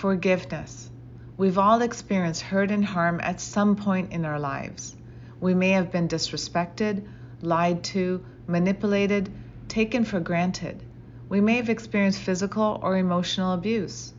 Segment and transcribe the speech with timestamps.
[0.00, 0.90] Forgiveness.
[1.36, 4.96] We've all experienced hurt and harm at some point in our lives.
[5.42, 7.06] We may have been disrespected,
[7.42, 9.30] lied to, manipulated,
[9.68, 10.82] taken for granted.
[11.28, 14.14] We may have experienced physical or emotional abuse.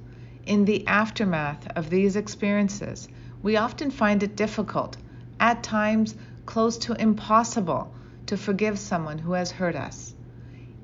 [0.46, 3.08] In the aftermath of these experiences,
[3.42, 4.98] we often find it difficult,
[5.40, 6.14] at times
[6.46, 7.92] close to impossible,
[8.28, 10.14] to forgive someone who has hurt us.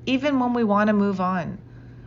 [0.06, 1.58] Even when we want to move on,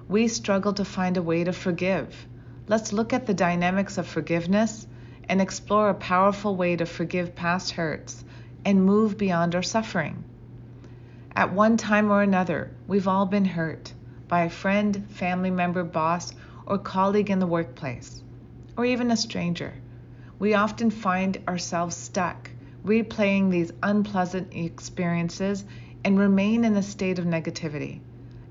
[0.10, 2.28] we struggle to find a way to forgive.
[2.72, 4.88] Let's look at the dynamics of forgiveness
[5.28, 8.24] and explore a powerful way to forgive past hurts
[8.64, 10.24] and move beyond our suffering.
[11.36, 13.92] At one time or another, we've all been hurt
[14.30, 16.34] by a friend, family member, boss,
[16.66, 18.24] or colleague in the workplace,
[18.78, 19.74] or even a stranger.
[20.40, 22.52] We often find ourselves stuck,
[22.86, 25.66] replaying these unpleasant experiences
[26.06, 28.00] and remain in a state of negativity,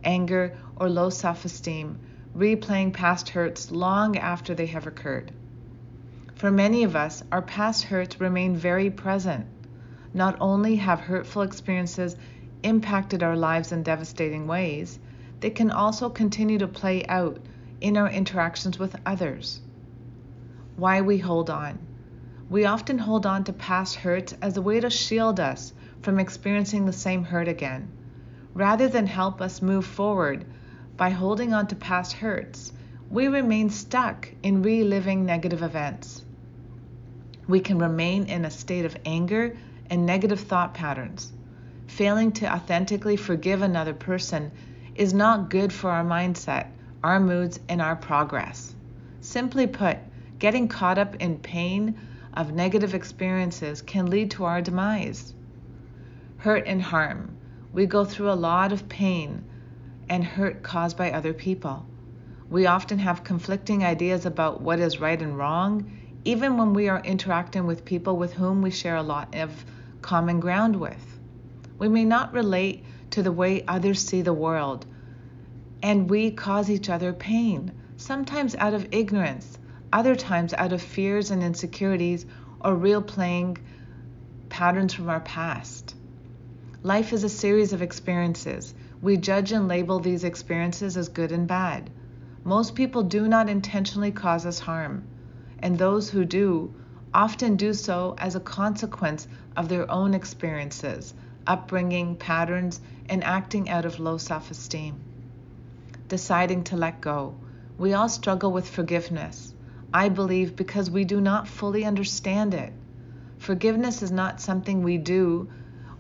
[0.05, 1.99] anger, or low self esteem
[2.37, 5.33] replaying past hurts long after they have occurred.
[6.35, 9.47] For many of us, our past hurts remain very present.
[10.15, 12.17] Not only have hurtful experiences
[12.63, 14.99] impacted our lives in devastating ways,
[15.41, 17.39] they can also continue to play out
[17.81, 19.61] in our interactions with others.
[20.77, 21.79] Why we hold on.
[22.49, 26.87] We often hold on to past hurts as a way to shield us from experiencing
[26.87, 27.91] the same hurt again.
[28.55, 30.45] Rather than help us move forward,
[31.01, 32.75] by holding on to past hurts,
[33.09, 36.23] we remain stuck in reliving negative events.
[37.49, 39.57] We can remain in a state of anger
[39.89, 41.33] and negative thought patterns.
[41.87, 44.53] Failing to authentically forgive another person
[44.95, 46.67] is not good for our mindset,
[47.03, 48.75] our moods, and our progress.
[49.23, 49.97] Simply put,
[50.39, 51.99] getting caught up in pain
[52.35, 55.33] of negative experiences can lead to our demise.
[56.37, 57.39] Hurt and harm.
[57.73, 59.47] We go through a lot of pain
[60.11, 61.87] and hurt caused by other people.
[62.51, 67.01] We often have conflicting ideas about what is right and wrong, even when we are
[67.01, 69.65] interacting with people with whom we share a lot of
[70.03, 71.21] common ground with.
[71.79, 74.85] We may not relate to the way others see the world,
[75.81, 79.59] and we cause each other pain, sometimes out of ignorance,
[79.93, 82.27] other times out of fears and insecurities
[82.61, 83.59] or real playing
[84.49, 85.95] patterns from our past.
[86.83, 91.47] Life is a series of experiences we judge and label these experiences as good and
[91.47, 91.89] bad.
[92.45, 95.05] Most people do not intentionally cause us harm,
[95.59, 96.75] and those who do
[97.13, 101.15] often do so as a consequence of their own experiences,
[101.47, 105.01] upbringing, patterns, and acting out of low self esteem.
[106.09, 107.35] Deciding to let go.
[107.79, 109.55] We all struggle with forgiveness.
[109.93, 112.73] I believe because we do not fully understand it.
[113.39, 115.49] Forgiveness is not something we do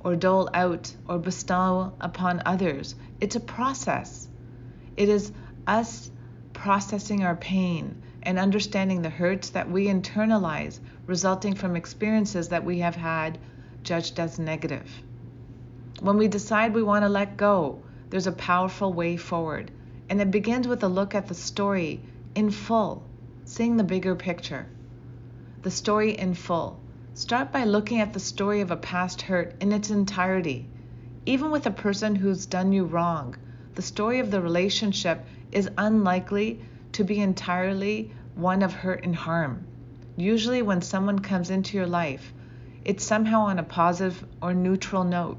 [0.00, 2.94] or dole out or bestow upon others.
[3.20, 4.28] It's a process.
[4.96, 5.32] It is
[5.66, 6.10] us
[6.52, 12.78] processing our pain and understanding the hurts that we internalize resulting from experiences that we
[12.80, 13.38] have had
[13.82, 15.02] judged as negative.
[16.00, 19.70] When we decide we want to let go, there's a powerful way forward,
[20.08, 22.00] and it begins with a look at the story
[22.34, 23.04] in full,
[23.44, 24.66] seeing the bigger picture.
[25.62, 26.80] The story in full.
[27.15, 30.69] Start by looking at the story of a past hurt in its entirety.
[31.26, 33.34] Even with a person who's done you wrong,
[33.75, 36.60] the story of the relationship is unlikely
[36.93, 39.66] to be entirely one of hurt and harm.
[40.16, 42.32] Usually, when someone comes into your life,
[42.84, 45.38] it's somehow on a positive or neutral note.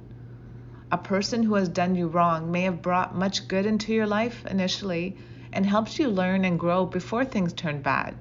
[0.91, 4.45] A person who has done you wrong may have brought much good into your life
[4.45, 5.15] initially
[5.53, 8.15] and helped you learn and grow before things turn bad.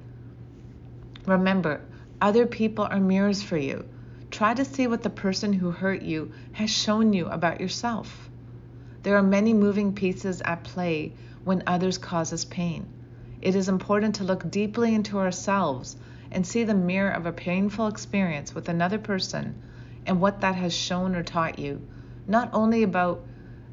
[1.27, 1.81] Remember,
[2.21, 3.85] other people are mirrors for you.
[4.31, 8.29] Try to see what the person who hurt you has shown you about yourself.
[9.03, 11.15] There are many moving pieces at play
[11.45, 12.87] when others cause us pain.
[13.41, 15.97] It is important to look deeply into ourselves
[16.31, 19.61] and see the mirror of a painful experience with another person
[20.05, 21.81] and what that has shown or taught you,
[22.27, 23.25] not only about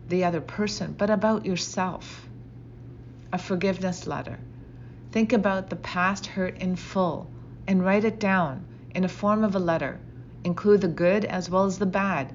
[0.07, 2.27] the other person, but about yourself.
[3.33, 4.39] A forgiveness letter.
[5.11, 7.29] Think about the past hurt in full
[7.67, 8.65] and write it down
[8.95, 9.99] in a form of a letter.
[10.43, 12.33] Include the good as well as the bad.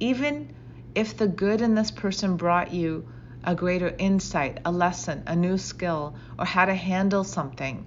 [0.00, 0.52] Even
[0.94, 3.06] if the good in this person brought you
[3.44, 7.86] a greater insight, a lesson, a new skill, or how to handle something,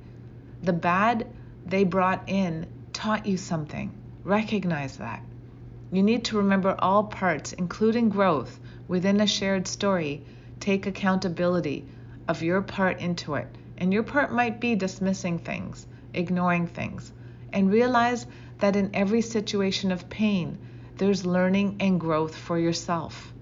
[0.64, 1.28] the bad
[1.66, 3.92] they brought in taught you something.
[4.24, 5.22] Recognize that.
[5.92, 10.26] You need to remember all parts, including growth, within a shared story.
[10.60, 11.86] Take accountability
[12.28, 13.48] of your part into it.
[13.78, 17.12] And your part might be dismissing things, ignoring things,
[17.52, 18.26] and realize
[18.60, 20.58] that in every situation of pain,
[20.98, 23.34] there's learning and growth for yourself.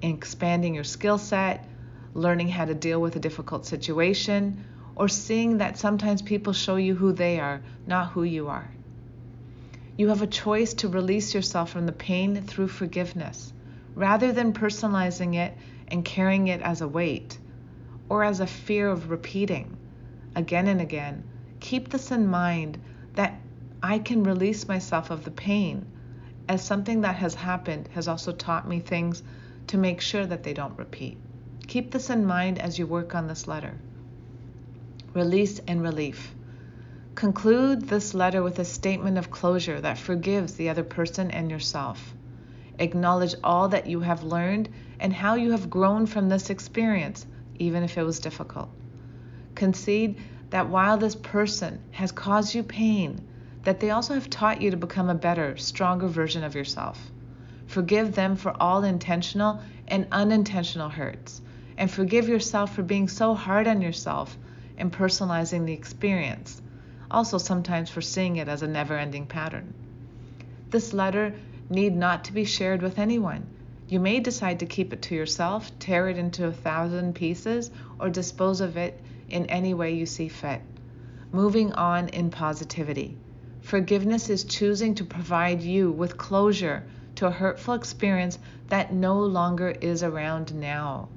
[0.00, 1.66] In expanding your skill set,
[2.14, 4.64] learning how to deal with a difficult situation,
[4.94, 8.70] or seeing that sometimes people show you who they are, not who you are.
[9.96, 13.52] You have a choice to release yourself from the pain through forgiveness,
[13.94, 15.56] rather than personalizing it
[15.88, 17.38] and carrying it as a weight
[18.08, 19.76] or as a fear of repeating
[20.34, 21.24] again and again.
[21.62, 22.80] Keep this in mind
[23.14, 23.40] that
[23.80, 25.86] I can release myself of the pain
[26.48, 29.22] as something that has happened has also taught me things
[29.68, 31.18] to make sure that they don't repeat.
[31.68, 33.78] Keep this in mind as you work on this letter.
[35.14, 36.34] Release and relief.
[37.14, 42.12] Conclude this letter with a statement of closure that forgives the other person and yourself.
[42.80, 44.68] Acknowledge all that you have learned
[44.98, 47.24] and how you have grown from this experience,
[47.60, 48.68] even if it was difficult.
[49.54, 50.18] Concede
[50.52, 53.18] that while this person has caused you pain,
[53.62, 57.10] that they also have taught you to become a better, stronger version of yourself.
[57.66, 61.40] Forgive them for all intentional and unintentional hurts,
[61.78, 64.36] and forgive yourself for being so hard on yourself
[64.76, 66.60] and personalizing the experience,
[67.10, 69.72] also sometimes for seeing it as a never ending pattern.
[70.68, 71.32] This letter
[71.70, 73.46] need not to be shared with anyone.
[73.88, 78.10] You may decide to keep it to yourself, tear it into a thousand pieces, or
[78.10, 79.00] dispose of it
[79.32, 80.60] in any way you see fit.
[81.32, 83.16] Moving on in positivity.
[83.60, 86.84] Forgiveness is choosing to provide you with closure
[87.14, 88.38] to a hurtful experience
[88.68, 91.08] that no longer is around now.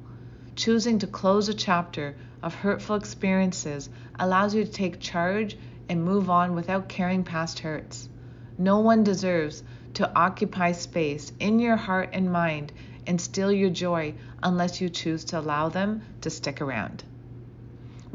[0.55, 5.57] Choosing to close a chapter of hurtful experiences allows you to take charge
[5.89, 8.07] and move on without carrying past hurts.
[8.57, 9.63] No one deserves
[9.95, 12.71] to occupy space in your heart and mind
[13.05, 17.03] and steal your joy unless you choose to allow them to stick around.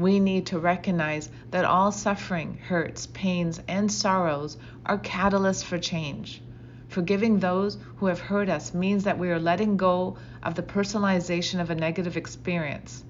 [0.01, 6.41] We need to recognize that all suffering, hurts, pains, and sorrows are catalysts for change.
[6.87, 11.61] Forgiving those who have hurt us means that we are letting go of the personalization
[11.61, 13.03] of a negative experience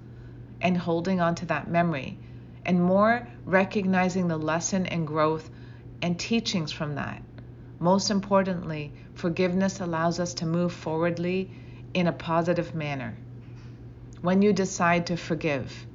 [0.60, 2.20] and holding on to that memory,
[2.66, 5.50] and more recognizing the lesson and growth
[6.02, 7.24] and teachings from that.
[7.80, 11.50] Most importantly, forgiveness allows us to move forwardly
[11.94, 13.16] in a positive manner.
[14.22, 15.88] When you decide to forgive,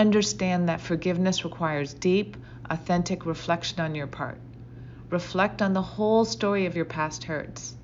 [0.00, 2.36] understand that forgiveness requires deep,
[2.68, 4.38] authentic reflection on your part.
[5.08, 7.74] Reflect on the whole story of your past hurts.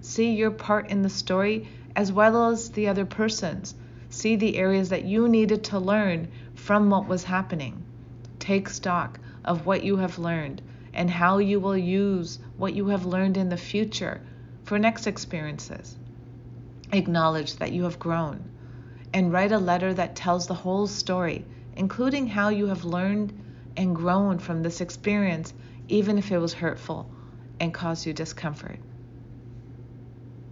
[0.00, 3.74] See your part in the story as well as the other person's.
[4.10, 7.82] See the areas that you needed to learn from what was happening.
[8.38, 10.62] Take stock of what you have learned
[10.94, 14.20] and how you will use what you have learned in the future
[14.62, 15.96] for next experiences.
[16.92, 18.50] Acknowledge that you have grown
[19.12, 21.44] and write a letter that tells the whole story
[21.76, 23.32] including how you have learned
[23.76, 25.52] and grown from this experience,
[25.88, 27.10] even if it was hurtful
[27.60, 28.78] and caused you discomfort.